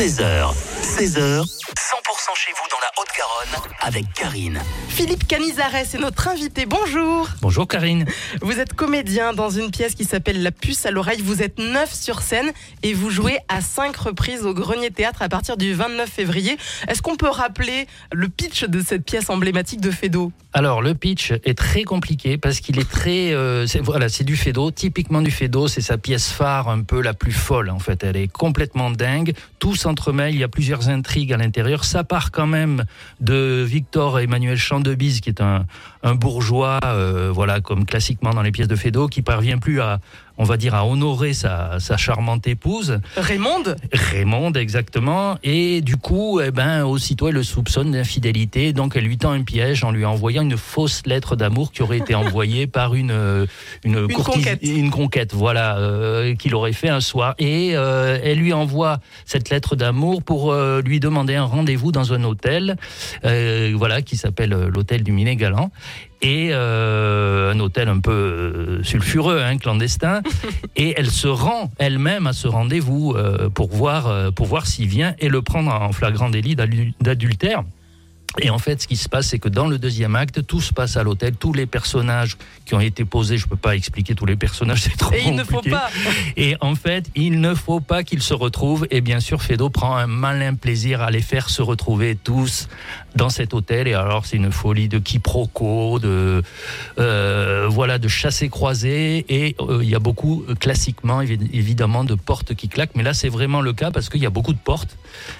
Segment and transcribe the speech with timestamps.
[0.00, 1.44] 13h, 16h,
[1.76, 4.60] 100% chez vous dans la Haute-Garonne avec Karine.
[4.88, 6.66] Philippe Canizares est notre invité.
[6.66, 7.28] Bonjour.
[7.42, 8.04] Bonjour Karine.
[8.42, 11.20] Vous êtes comédien dans une pièce qui s'appelle La puce à l'oreille.
[11.22, 12.50] Vous êtes neuf sur scène
[12.82, 16.56] et vous jouez à cinq reprises au Grenier Théâtre à partir du 29 février.
[16.88, 20.32] Est-ce qu'on peut rappeler le pitch de cette pièce emblématique de Fédo?
[20.52, 24.36] Alors le pitch est très compliqué parce qu'il est très euh, c'est- voilà c'est du
[24.36, 28.02] Fédo typiquement du Fédo c'est sa pièce phare un peu la plus folle en fait
[28.02, 32.32] elle est complètement dingue tout s'entremêle il y a plusieurs intrigues à l'intérieur ça part
[32.32, 32.84] quand même
[33.20, 35.64] de Victor Emmanuel Chandebise qui est un,
[36.14, 40.00] bourgeois euh, voilà comme classiquement dans les pièces de Fédo qui parvient plus à
[40.40, 43.62] on va dire à honorer sa, sa charmante épouse Raymond
[43.92, 45.36] Raymond, exactement.
[45.42, 48.72] Et du coup, eh ben, aussitôt, elle le soupçonne d'infidélité.
[48.72, 51.98] Donc, elle lui tend un piège en lui envoyant une fausse lettre d'amour qui aurait
[51.98, 53.46] été envoyée par une,
[53.84, 54.60] une, courtise- conquête.
[54.62, 57.34] une conquête, voilà, euh, qu'il aurait fait un soir.
[57.38, 62.14] Et euh, elle lui envoie cette lettre d'amour pour euh, lui demander un rendez-vous dans
[62.14, 62.76] un hôtel,
[63.26, 65.70] euh, voilà, qui s'appelle l'hôtel du Minet Galant.
[66.22, 70.20] Et euh, un hôtel un peu sulfureux, hein, clandestin
[70.76, 74.88] et elle se rend elle-même à ce rendez-vous euh, pour voir euh, pour voir s'il
[74.88, 77.62] vient et le prendre en flagrant délit d'adul- d'adultère.
[78.38, 80.72] Et en fait, ce qui se passe, c'est que dans le deuxième acte, tout se
[80.72, 81.34] passe à l'hôtel.
[81.34, 84.96] Tous les personnages qui ont été posés, je peux pas expliquer tous les personnages, c'est
[84.96, 85.90] trop Et il ne faut pas.
[86.36, 88.86] Et en fait, il ne faut pas qu'ils se retrouvent.
[88.92, 92.68] Et bien sûr, Fedo prend un malin plaisir à les faire se retrouver tous
[93.16, 93.88] dans cet hôtel.
[93.88, 96.42] Et alors, c'est une folie de quiproquos, de
[97.00, 99.26] euh, voilà, de chassés croisés.
[99.28, 102.94] Et euh, il y a beaucoup, euh, classiquement, évi- évidemment, de portes qui claquent.
[102.94, 104.96] Mais là, c'est vraiment le cas parce qu'il y a beaucoup de portes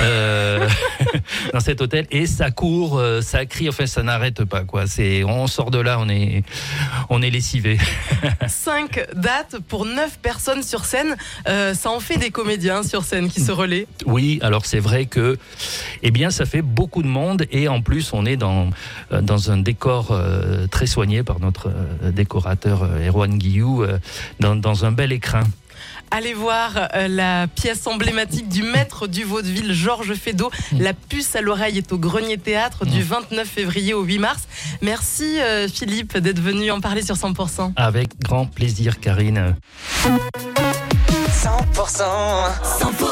[0.00, 0.68] euh,
[1.52, 2.06] dans cet hôtel.
[2.10, 3.68] Et ça court, euh, ça crie.
[3.68, 4.64] Enfin, ça n'arrête pas.
[4.64, 4.86] Quoi.
[4.86, 6.42] C'est, on sort de là, on est,
[7.10, 7.78] on est lessivé.
[8.48, 11.16] Cinq dates pour neuf personnes sur scène.
[11.48, 13.86] Euh, ça en fait des comédiens sur scène qui se relaient.
[14.06, 15.38] Oui, alors c'est vrai que,
[16.02, 18.70] eh bien, ça fait beaucoup de monde et en plus, on est dans
[19.12, 20.18] euh, dans un décor
[20.70, 21.70] très soigné par notre
[22.12, 23.84] décorateur Erwan Guillou,
[24.40, 25.44] dans, dans un bel écrin.
[26.10, 30.50] Allez voir euh, la pièce emblématique du maître du vaudeville, Georges Feydeau.
[30.78, 34.42] La puce à l'oreille est au Grenier Théâtre du 29 février au 8 mars.
[34.82, 37.72] Merci euh, Philippe d'être venu en parler sur 100%.
[37.76, 39.56] Avec grand plaisir, Karine.
[41.42, 42.04] 100%,
[42.62, 43.02] 100%.